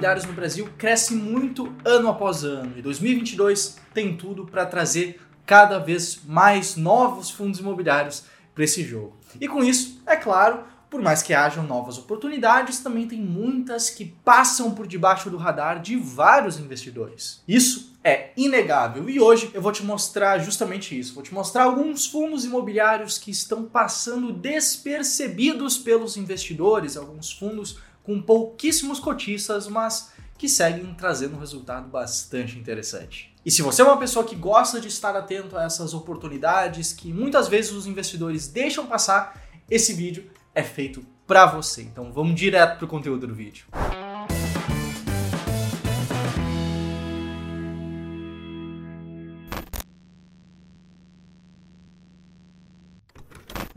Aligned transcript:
imobiliários 0.00 0.24
no 0.24 0.32
Brasil 0.32 0.68
cresce 0.78 1.14
muito 1.14 1.74
ano 1.84 2.08
após 2.08 2.42
ano 2.42 2.72
e 2.78 2.80
2022 2.80 3.76
tem 3.92 4.16
tudo 4.16 4.46
para 4.46 4.64
trazer 4.64 5.20
cada 5.44 5.78
vez 5.78 6.20
mais 6.24 6.74
novos 6.74 7.30
fundos 7.30 7.60
imobiliários 7.60 8.24
para 8.54 8.64
esse 8.64 8.82
jogo. 8.82 9.18
E 9.38 9.46
com 9.46 9.62
isso, 9.62 10.00
é 10.06 10.16
claro, 10.16 10.64
por 10.88 11.02
mais 11.02 11.22
que 11.22 11.34
hajam 11.34 11.64
novas 11.64 11.98
oportunidades, 11.98 12.80
também 12.80 13.06
tem 13.06 13.20
muitas 13.20 13.90
que 13.90 14.06
passam 14.24 14.70
por 14.70 14.86
debaixo 14.86 15.28
do 15.28 15.36
radar 15.36 15.82
de 15.82 15.96
vários 15.96 16.58
investidores. 16.58 17.42
Isso 17.46 17.94
é 18.02 18.30
inegável 18.38 19.10
e 19.10 19.20
hoje 19.20 19.50
eu 19.52 19.60
vou 19.60 19.70
te 19.70 19.82
mostrar 19.82 20.38
justamente 20.38 20.98
isso. 20.98 21.12
Vou 21.12 21.22
te 21.22 21.34
mostrar 21.34 21.64
alguns 21.64 22.06
fundos 22.06 22.46
imobiliários 22.46 23.18
que 23.18 23.30
estão 23.30 23.64
passando 23.64 24.32
despercebidos 24.32 25.76
pelos 25.76 26.16
investidores, 26.16 26.96
alguns 26.96 27.30
fundos 27.30 27.78
com 28.10 28.20
pouquíssimos 28.20 28.98
cotistas, 28.98 29.68
mas 29.68 30.10
que 30.36 30.48
seguem 30.48 30.92
trazendo 30.94 31.36
um 31.36 31.38
resultado 31.38 31.86
bastante 31.88 32.58
interessante. 32.58 33.32
E 33.46 33.52
se 33.52 33.62
você 33.62 33.82
é 33.82 33.84
uma 33.84 33.98
pessoa 33.98 34.24
que 34.24 34.34
gosta 34.34 34.80
de 34.80 34.88
estar 34.88 35.14
atento 35.14 35.56
a 35.56 35.62
essas 35.62 35.94
oportunidades 35.94 36.92
que 36.92 37.12
muitas 37.12 37.46
vezes 37.46 37.70
os 37.70 37.86
investidores 37.86 38.48
deixam 38.48 38.84
passar, 38.84 39.40
esse 39.70 39.92
vídeo 39.92 40.28
é 40.52 40.64
feito 40.64 41.06
para 41.24 41.46
você. 41.46 41.82
Então 41.82 42.12
vamos 42.12 42.34
direto 42.34 42.78
pro 42.78 42.88
conteúdo 42.88 43.28
do 43.28 43.34
vídeo. 43.34 43.66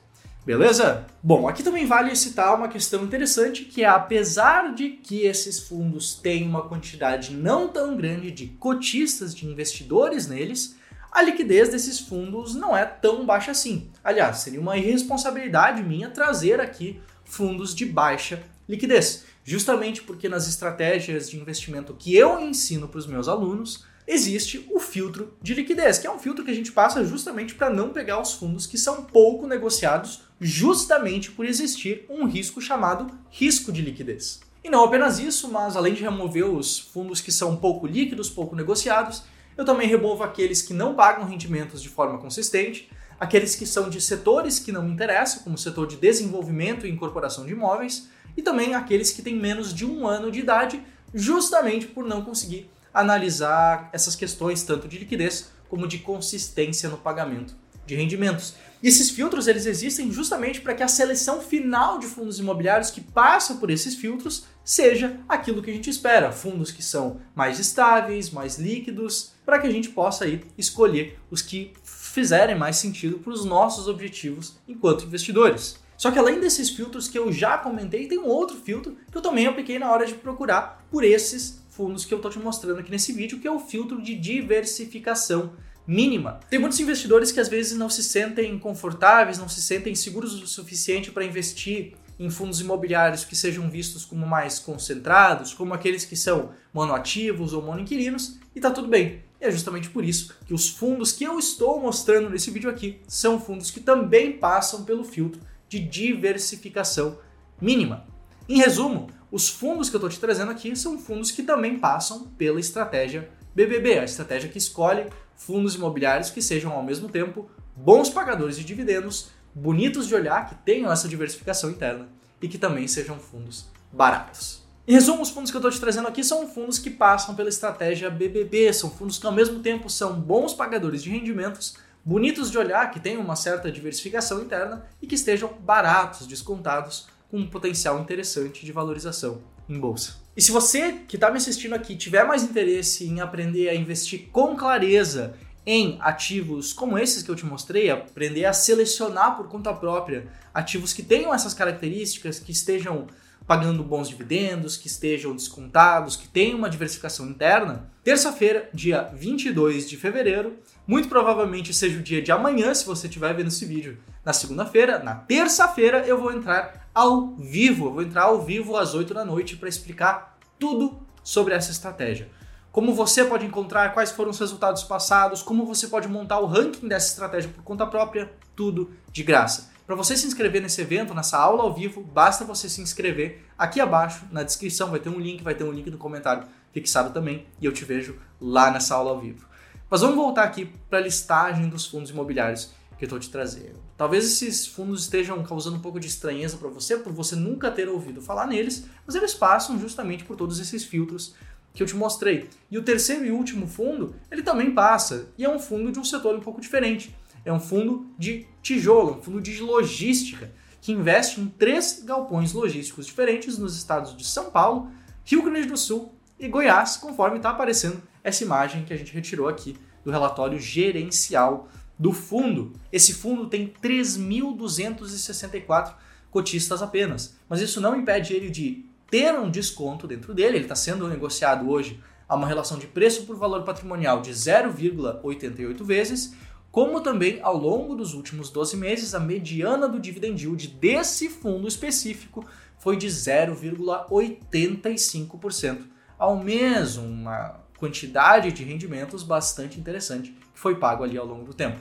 Beleza? 0.46 1.06
Bom, 1.24 1.48
aqui 1.48 1.64
também 1.64 1.86
vale 1.86 2.14
citar 2.18 2.54
uma 2.54 2.68
questão 2.68 3.06
interessante 3.06 3.64
que 3.64 3.86
é 3.86 3.88
apesar 3.88 4.74
de 4.74 4.90
que 4.90 5.22
esses 5.22 5.62
fundos 5.62 6.16
têm 6.16 6.46
uma 6.46 6.64
quantidade 6.64 7.34
não 7.34 7.70
tão 7.70 7.96
grande 7.96 8.30
de 8.32 8.48
cotistas, 8.48 9.34
de 9.34 9.46
investidores 9.46 10.28
neles, 10.28 10.76
a 11.14 11.22
liquidez 11.22 11.70
desses 11.70 12.00
fundos 12.00 12.56
não 12.56 12.76
é 12.76 12.84
tão 12.84 13.24
baixa 13.24 13.52
assim. 13.52 13.92
Aliás, 14.04 14.38
seria 14.38 14.60
uma 14.60 14.76
irresponsabilidade 14.76 15.84
minha 15.84 16.10
trazer 16.10 16.60
aqui 16.60 17.00
fundos 17.24 17.76
de 17.76 17.86
baixa 17.86 18.42
liquidez, 18.68 19.26
justamente 19.44 20.02
porque 20.02 20.28
nas 20.28 20.48
estratégias 20.48 21.30
de 21.30 21.38
investimento 21.38 21.94
que 21.94 22.16
eu 22.16 22.40
ensino 22.40 22.88
para 22.88 22.98
os 22.98 23.06
meus 23.06 23.28
alunos, 23.28 23.86
existe 24.08 24.68
o 24.72 24.80
filtro 24.80 25.34
de 25.40 25.54
liquidez, 25.54 26.00
que 26.00 26.08
é 26.08 26.12
um 26.12 26.18
filtro 26.18 26.44
que 26.44 26.50
a 26.52 26.56
gente 26.56 26.72
passa 26.72 27.06
justamente 27.06 27.54
para 27.54 27.70
não 27.70 27.90
pegar 27.90 28.20
os 28.20 28.34
fundos 28.34 28.66
que 28.66 28.78
são 28.78 29.04
pouco 29.04 29.46
negociados, 29.46 30.24
justamente 30.42 31.32
por 31.32 31.46
existir 31.46 32.06
um 32.10 32.26
risco 32.26 32.60
chamado 32.60 33.12
risco 33.30 33.72
de 33.72 33.82
liquidez. 33.82 34.40
E 34.64 34.70
não 34.70 34.84
apenas 34.84 35.20
isso, 35.20 35.52
mas 35.52 35.76
além 35.76 35.94
de 35.94 36.02
remover 36.02 36.46
os 36.46 36.80
fundos 36.80 37.22
que 37.22 37.32
são 37.32 37.56
pouco 37.56 37.86
líquidos, 37.86 38.30
pouco 38.30 38.56
negociados, 38.56 39.24
eu 39.58 39.66
também 39.66 39.88
removo 39.88 40.24
aqueles 40.24 40.62
que 40.62 40.74
não 40.74 40.96
pagam 40.96 41.26
rendimentos 41.26 41.82
de 41.82 41.90
forma 41.90 42.18
consistente, 42.18 42.90
aqueles 43.20 43.56
que 43.56 43.66
são 43.66 43.90
de 43.90 44.02
setores 44.02 44.60
que 44.60 44.72
não 44.72 44.84
me 44.84 44.92
interessam, 44.92 45.44
como 45.44 45.56
o 45.56 45.60
setor 45.60 45.88
de 45.88 45.98
desenvolvimento 45.98 46.86
e 46.86 46.92
incorporação 46.92 47.46
de 47.46 47.52
imóveis, 47.54 48.10
e 48.36 48.42
também 48.42 48.74
aqueles 48.74 49.12
que 49.12 49.22
têm 49.22 49.36
menos 49.36 49.74
de 49.74 49.86
um 49.86 50.08
ano 50.08 50.32
de 50.32 50.40
idade, 50.40 50.82
justamente 51.14 51.88
por 51.88 52.06
não 52.06 52.24
conseguir 52.24 52.70
analisar 52.94 53.90
essas 53.94 54.16
questões 54.16 54.64
tanto 54.64 54.88
de 54.88 55.00
liquidez 55.00 55.52
como 55.70 55.88
de 55.88 56.00
consistência 56.00 56.90
no 56.90 56.98
pagamento 56.98 57.63
de 57.86 57.96
rendimentos. 57.96 58.56
E 58.82 58.88
esses 58.90 59.10
filtros 59.10 59.48
eles 59.48 59.66
existem 59.66 60.12
justamente 60.12 60.60
para 60.60 60.74
que 60.74 60.84
a 60.84 60.88
seleção 60.90 61.40
final 61.40 62.00
de 62.00 62.06
fundos 62.06 62.38
imobiliários 62.38 62.92
que 62.92 63.00
passa 63.00 63.56
por 63.56 63.70
esses 63.70 63.96
filtros 63.96 64.46
seja 64.64 65.20
aquilo 65.28 65.62
que 65.62 65.72
a 65.72 65.74
gente 65.74 65.90
espera, 65.90 66.34
fundos 66.34 66.70
que 66.70 66.84
são 66.84 67.22
mais 67.34 67.60
estáveis, 67.60 68.30
mais 68.30 68.58
líquidos, 68.58 69.32
para 69.46 69.60
que 69.60 69.68
a 69.68 69.72
gente 69.72 69.90
possa 69.90 70.26
aí 70.26 70.44
escolher 70.58 71.18
os 71.32 71.42
que 71.42 71.72
fizerem 71.84 72.58
mais 72.58 72.76
sentido 72.76 73.20
para 73.20 73.32
os 73.32 73.46
nossos 73.46 73.88
objetivos 73.88 74.58
enquanto 74.68 75.06
investidores. 75.06 75.82
Só 75.98 76.12
que 76.12 76.20
além 76.20 76.42
desses 76.42 76.70
filtros 76.70 77.08
que 77.08 77.18
eu 77.18 77.32
já 77.32 77.58
comentei, 77.58 78.08
tem 78.08 78.20
um 78.20 78.28
outro 78.28 78.58
filtro 78.58 78.98
que 79.10 79.18
eu 79.18 79.22
também 79.22 79.48
apliquei 79.48 79.80
na 79.80 79.90
hora 79.90 80.06
de 80.06 80.14
procurar 80.14 80.86
por 80.92 81.06
esses 81.06 81.64
fundos 81.70 82.04
que 82.04 82.14
eu 82.14 82.18
estou 82.18 82.30
te 82.30 82.40
mostrando 82.40 82.80
aqui 82.80 82.92
nesse 82.92 83.14
vídeo, 83.14 83.40
que 83.40 83.48
é 83.48 83.52
o 83.52 83.60
filtro 83.60 84.02
de 84.02 84.14
diversificação 84.14 85.54
mínima. 85.86 86.40
Tem 86.50 86.60
muitos 86.60 86.80
investidores 86.80 87.32
que 87.32 87.40
às 87.40 87.50
vezes 87.50 87.78
não 87.78 87.90
se 87.90 88.04
sentem 88.04 88.58
confortáveis, 88.58 89.38
não 89.38 89.50
se 89.50 89.62
sentem 89.62 89.94
seguros 89.96 90.42
o 90.42 90.48
suficiente 90.48 91.12
para 91.12 91.26
investir 91.26 91.94
em 92.20 92.30
fundos 92.30 92.62
imobiliários 92.62 93.26
que 93.26 93.36
sejam 93.36 93.70
vistos 93.70 94.06
como 94.06 94.26
mais 94.26 94.60
concentrados, 94.60 95.54
como 95.54 95.74
aqueles 95.74 96.06
que 96.06 96.16
são 96.16 96.52
monoativos 96.74 97.54
ou 97.54 97.62
monoinquilinos, 97.62 98.40
e 98.56 98.62
tá 98.62 98.72
tudo 98.72 98.88
bem. 98.88 99.24
E 99.42 99.46
é 99.46 99.52
justamente 99.52 99.90
por 99.90 100.06
isso 100.06 100.34
que 100.46 100.54
os 100.54 100.70
fundos 100.70 101.12
que 101.12 101.24
eu 101.24 101.38
estou 101.38 101.80
mostrando 101.80 102.30
nesse 102.30 102.52
vídeo 102.52 102.70
aqui 102.70 103.02
são 103.08 103.40
fundos 103.40 103.72
que 103.72 103.80
também 103.80 104.34
passam 104.34 104.84
pelo 104.84 105.04
filtro 105.04 105.42
de 105.68 105.80
diversificação 105.80 107.18
mínima. 107.60 108.06
Em 108.48 108.58
resumo, 108.58 109.10
os 109.32 109.50
fundos 109.50 109.90
que 109.90 109.96
eu 109.96 110.00
estou 110.00 110.10
te 110.10 110.20
trazendo 110.20 110.52
aqui 110.52 110.76
são 110.76 111.00
fundos 111.00 111.32
que 111.32 111.44
também 111.44 111.80
passam 111.80 112.28
pela 112.38 112.60
estratégia 112.60 113.30
BBB, 113.56 114.00
a 114.00 114.04
estratégia 114.04 114.50
que 114.50 114.58
escolhe 114.58 115.08
fundos 115.36 115.76
imobiliários 115.76 116.30
que 116.30 116.42
sejam 116.42 116.72
ao 116.72 116.84
mesmo 116.84 117.10
tempo 117.10 117.50
bons 117.76 118.10
pagadores 118.10 118.58
de 118.58 118.64
dividendos, 118.64 119.30
bonitos 119.54 120.08
de 120.08 120.16
olhar, 120.16 120.48
que 120.48 120.56
tenham 120.56 120.92
essa 120.92 121.08
diversificação 121.08 121.70
interna 121.70 122.08
e 122.42 122.48
que 122.48 122.58
também 122.58 122.88
sejam 122.88 123.18
fundos 123.20 123.66
baratos. 123.92 124.64
Em 124.86 124.94
resumo, 124.94 125.22
os 125.22 125.30
fundos 125.30 125.50
que 125.50 125.56
eu 125.56 125.60
estou 125.60 125.72
te 125.72 125.80
trazendo 125.80 126.08
aqui 126.08 126.24
são 126.24 126.48
fundos 126.48 126.78
que 126.78 126.90
passam 126.90 127.36
pela 127.36 127.48
estratégia 127.48 128.10
BBB, 128.10 128.74
são 128.74 128.90
fundos 128.90 129.18
que 129.18 129.26
ao 129.26 129.32
mesmo 129.32 129.60
tempo 129.62 129.90
são 129.90 130.20
bons 130.20 130.54
pagadores 130.54 131.02
de 131.02 131.10
rendimentos, 131.10 131.78
bonitos 132.04 132.52
de 132.52 132.58
olhar, 132.58 132.92
que 132.92 133.00
tenham 133.00 133.22
uma 133.22 133.36
certa 133.36 133.72
diversificação 133.72 134.42
interna 134.42 134.86
e 135.02 135.08
que 135.08 135.16
estejam 135.16 135.54
baratos, 135.62 136.28
descontados, 136.28 137.08
com 137.32 137.38
um 137.38 137.50
potencial 137.50 138.00
interessante 138.00 138.66
de 138.66 138.72
valorização 138.72 139.42
em 139.68 139.80
bolsa. 139.80 140.16
E 140.36 140.42
se 140.42 140.52
você 140.52 140.94
que 141.08 141.16
está 141.16 141.30
me 141.30 141.38
assistindo 141.38 141.74
aqui 141.74 141.96
tiver 141.96 142.26
mais 142.26 142.44
interesse 142.44 143.06
em 143.06 143.22
aprender 143.22 143.70
a 143.70 143.76
investir 143.76 144.30
com 144.32 144.56
clareza 144.56 145.36
em 145.66 145.98
ativos 146.02 146.74
como 146.74 146.98
esses 146.98 147.24
que 147.24 147.30
eu 147.30 147.36
te 147.36 147.46
mostrei, 147.46 147.90
aprender 147.90 148.46
a 148.46 148.54
selecionar 148.54 149.38
por 149.38 149.48
conta 149.48 149.74
própria 149.74 150.28
ativos 150.54 150.92
que 150.92 151.04
tenham 151.04 151.34
essas 151.34 151.54
características, 151.54 152.40
que 152.40 152.52
estejam 152.52 153.08
pagando 153.46 153.84
bons 153.84 154.08
dividendos, 154.10 154.78
que 154.78 154.88
estejam 154.88 155.36
descontados, 155.36 156.16
que 156.16 156.28
tenham 156.28 156.58
uma 156.58 156.70
diversificação 156.70 157.28
interna, 157.28 157.92
terça-feira, 158.04 158.70
dia 158.74 159.10
22 159.14 159.90
de 159.90 159.98
fevereiro, 159.98 160.58
muito 160.88 161.10
provavelmente 161.10 161.74
seja 161.74 162.00
o 162.00 162.04
dia 162.04 162.22
de 162.22 162.32
amanhã, 162.32 162.74
se 162.74 162.86
você 162.86 163.08
estiver 163.08 163.34
vendo 163.34 163.48
esse 163.48 163.66
vídeo 163.66 163.98
na 164.24 164.34
segunda-feira, 164.34 165.00
na 165.00 165.16
terça-feira 165.16 166.06
eu 166.08 166.20
vou 166.20 166.32
entrar 166.32 166.90
ao 166.94 167.36
vivo, 167.36 167.88
eu 167.88 167.94
vou 167.94 168.02
entrar 168.04 168.24
ao 168.24 168.42
vivo 168.42 168.78
às 168.78 168.94
8 168.94 169.14
da 169.14 169.26
noite 169.26 169.56
para 169.58 169.70
explicar 169.70 170.38
tudo 170.58 171.02
sobre 171.24 171.54
essa 171.54 171.72
estratégia 171.72 172.30
como 172.74 172.92
você 172.92 173.24
pode 173.24 173.46
encontrar, 173.46 173.94
quais 173.94 174.12
foram 174.12 174.32
os 174.32 174.40
resultados 174.40 174.84
passados, 174.84 175.44
como 175.44 175.64
você 175.64 175.88
pode 175.88 176.08
montar 176.08 176.40
o 176.40 176.48
ranking 176.48 176.88
dessa 176.88 177.10
estratégia 177.10 177.52
por 177.52 177.64
conta 177.64 177.86
própria, 177.86 178.34
tudo 178.56 178.90
de 179.12 179.22
graça. 179.22 179.72
Para 179.86 179.96
você 179.96 180.18
se 180.18 180.26
inscrever 180.26 180.60
nesse 180.60 180.82
evento, 180.82 181.14
nessa 181.14 181.38
aula 181.38 181.62
ao 181.62 181.72
vivo, 181.72 182.02
basta 182.02 182.44
você 182.44 182.68
se 182.68 182.82
inscrever 182.82 183.46
aqui 183.56 183.80
abaixo 183.80 184.26
na 184.32 184.42
descrição, 184.42 184.90
vai 184.90 185.00
ter 185.00 185.10
um 185.10 185.20
link, 185.20 185.44
vai 185.44 185.54
ter 185.54 185.64
um 185.64 185.72
link 185.72 185.92
no 185.92 186.00
comentário 186.00 186.48
fixado 186.72 187.14
também, 187.14 187.46
e 187.62 187.66
eu 187.66 187.72
te 187.72 187.86
vejo 187.86 188.20
lá 188.42 188.72
nessa 188.72 188.96
aula 188.96 189.12
ao 189.12 189.20
vivo. 189.20 189.46
Mas 189.88 190.02
vamos 190.02 190.16
voltar 190.16 190.42
aqui 190.42 190.66
para 190.90 190.98
a 190.98 191.04
listagem 191.04 191.70
dos 191.70 191.86
fundos 191.86 192.10
imobiliários 192.10 192.72
que 192.98 193.06
eu 193.06 193.08
estou 193.08 193.20
te 193.20 193.30
trazendo. 193.30 193.80
Talvez 193.96 194.26
esses 194.26 194.66
fundos 194.66 195.04
estejam 195.04 195.44
causando 195.44 195.76
um 195.76 195.80
pouco 195.80 196.00
de 196.00 196.08
estranheza 196.08 196.58
para 196.58 196.70
você, 196.70 196.98
por 196.98 197.14
você 197.14 197.36
nunca 197.36 197.70
ter 197.70 197.88
ouvido 197.88 198.20
falar 198.20 198.48
neles, 198.48 198.88
mas 199.06 199.16
eles 199.16 199.36
passam 199.36 199.78
justamente 199.78 200.24
por 200.24 200.36
todos 200.36 200.60
esses 200.60 200.84
filtros 200.84 201.36
que 201.74 201.82
eu 201.82 201.88
te 201.88 201.96
mostrei. 201.96 202.50
E 202.70 202.78
o 202.78 202.84
terceiro 202.84 203.26
e 203.26 203.32
último 203.32 203.68
fundo, 203.68 204.16
ele 204.30 204.44
também 204.44 204.72
passa, 204.72 205.30
e 205.38 205.44
é 205.44 205.50
um 205.50 205.60
fundo 205.60 205.92
de 205.92 206.00
um 206.00 206.04
setor 206.04 206.36
um 206.36 206.40
pouco 206.40 206.62
diferente. 206.62 207.16
É 207.44 207.52
um 207.52 207.60
fundo 207.60 208.08
de 208.18 208.46
tijolo, 208.62 209.18
um 209.18 209.22
fundo 209.22 209.42
de 209.42 209.60
logística, 209.60 210.52
que 210.80 210.92
investe 210.92 211.42
em 211.42 211.48
três 211.48 212.04
galpões 212.04 212.54
logísticos 212.54 213.06
diferentes 213.06 213.58
nos 213.58 213.76
estados 213.76 214.16
de 214.16 214.26
São 214.26 214.52
Paulo, 214.52 214.92
Rio 215.26 215.42
Grande 215.42 215.68
do 215.68 215.78
Sul 215.78 216.14
e 216.38 216.48
Goiás, 216.48 216.98
conforme 216.98 217.38
está 217.38 217.50
aparecendo 217.50 218.02
essa 218.24 218.44
imagem 218.44 218.86
que 218.86 218.94
a 218.94 218.98
gente 218.98 219.14
retirou 219.14 219.48
aqui 219.48 219.78
do 220.04 220.12
relatório 220.12 220.60
gerencial 220.60 221.70
do 221.98 222.12
fundo. 222.12 222.74
Esse 222.92 223.14
fundo 223.14 223.48
tem 223.48 223.74
3.264 223.82 225.94
cotistas 226.30 226.82
apenas, 226.82 227.38
mas 227.48 227.62
isso 227.62 227.80
não 227.80 227.96
impede 227.96 228.34
ele 228.34 228.50
de 228.50 228.86
ter 229.14 229.34
um 229.36 229.52
desconto 229.52 230.08
dentro 230.08 230.34
dele, 230.34 230.58
ele 230.58 230.66
está 230.66 230.74
sendo 230.74 231.08
negociado 231.08 231.70
hoje 231.70 232.02
a 232.28 232.36
uma 232.36 232.48
relação 232.48 232.80
de 232.80 232.88
preço 232.88 233.28
por 233.28 233.36
valor 233.36 233.62
patrimonial 233.62 234.24
de 234.24 234.32
0,88 234.32 235.84
vezes, 235.84 236.34
como 236.72 237.00
também 237.00 237.40
ao 237.44 237.56
longo 237.56 237.94
dos 237.94 238.16
últimos 238.16 238.50
12 238.50 238.76
meses 238.76 239.14
a 239.14 239.20
mediana 239.20 239.88
do 239.88 240.00
dividend 240.00 240.44
yield 240.44 240.68
desse 240.68 241.30
fundo 241.30 241.68
específico 241.68 242.44
foi 242.80 242.98
de 242.98 243.06
0,85%, 243.06 245.82
ao 246.18 246.36
mesmo 246.36 247.06
uma 247.06 247.60
quantidade 247.78 248.52
de 248.52 248.64
rendimentos 248.64 249.22
bastante 249.22 249.80
interessante 249.80 250.32
que 250.32 250.60
foi 250.60 250.80
pago 250.80 251.04
ali 251.04 251.20
ao 251.20 251.28
longo 251.28 251.46
do 251.46 251.54
tempo. 251.54 251.80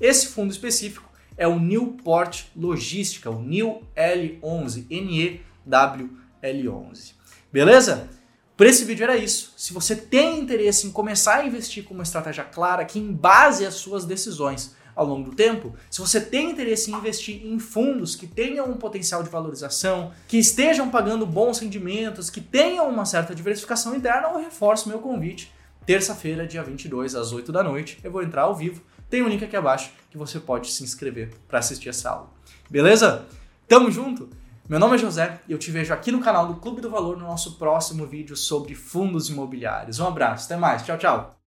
Esse 0.00 0.28
fundo 0.28 0.52
específico 0.52 1.10
é 1.36 1.48
o 1.48 1.58
Newport 1.58 2.44
Logística, 2.54 3.28
o 3.28 3.42
NEW 3.42 3.82
L11, 3.96 4.86
NEW 4.88 6.20
L11. 6.42 7.12
Beleza? 7.52 8.08
Por 8.56 8.66
esse 8.66 8.84
vídeo 8.84 9.04
era 9.04 9.16
isso. 9.16 9.54
Se 9.56 9.72
você 9.72 9.96
tem 9.96 10.38
interesse 10.40 10.86
em 10.86 10.90
começar 10.90 11.36
a 11.36 11.46
investir 11.46 11.84
com 11.84 11.94
uma 11.94 12.02
estratégia 12.02 12.44
clara 12.44 12.84
que 12.84 12.98
embase 12.98 13.64
as 13.64 13.74
suas 13.74 14.04
decisões 14.04 14.76
ao 14.94 15.06
longo 15.06 15.30
do 15.30 15.36
tempo, 15.36 15.74
se 15.90 16.00
você 16.00 16.20
tem 16.20 16.50
interesse 16.50 16.90
em 16.90 16.94
investir 16.94 17.46
em 17.46 17.58
fundos 17.58 18.14
que 18.14 18.26
tenham 18.26 18.70
um 18.70 18.76
potencial 18.76 19.22
de 19.22 19.30
valorização, 19.30 20.12
que 20.28 20.36
estejam 20.36 20.90
pagando 20.90 21.24
bons 21.24 21.58
rendimentos, 21.58 22.28
que 22.28 22.40
tenham 22.40 22.88
uma 22.88 23.06
certa 23.06 23.34
diversificação 23.34 23.94
interna, 23.94 24.28
eu 24.28 24.38
reforço 24.38 24.88
meu 24.88 24.98
convite 24.98 25.50
terça-feira, 25.86 26.46
dia 26.46 26.62
22, 26.62 27.14
às 27.14 27.32
8 27.32 27.50
da 27.50 27.62
noite. 27.62 27.98
Eu 28.04 28.12
vou 28.12 28.22
entrar 28.22 28.42
ao 28.42 28.54
vivo. 28.54 28.82
Tem 29.08 29.22
um 29.22 29.28
link 29.28 29.44
aqui 29.44 29.56
abaixo 29.56 29.90
que 30.10 30.16
você 30.16 30.38
pode 30.38 30.70
se 30.70 30.84
inscrever 30.84 31.30
para 31.48 31.58
assistir 31.58 31.88
essa 31.88 32.10
aula. 32.10 32.30
Beleza? 32.70 33.26
Tamo 33.66 33.90
junto? 33.90 34.28
Meu 34.70 34.78
nome 34.78 34.94
é 34.94 34.98
José 34.98 35.40
e 35.48 35.52
eu 35.52 35.58
te 35.58 35.68
vejo 35.72 35.92
aqui 35.92 36.12
no 36.12 36.20
canal 36.20 36.46
do 36.46 36.54
Clube 36.54 36.80
do 36.80 36.88
Valor 36.88 37.16
no 37.16 37.26
nosso 37.26 37.58
próximo 37.58 38.06
vídeo 38.06 38.36
sobre 38.36 38.72
fundos 38.76 39.28
imobiliários. 39.28 39.98
Um 39.98 40.06
abraço, 40.06 40.44
até 40.44 40.56
mais, 40.56 40.84
tchau, 40.84 40.96
tchau. 40.96 41.34